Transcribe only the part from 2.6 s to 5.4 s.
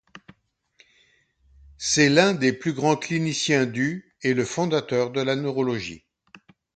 grands cliniciens du et le fondateur de la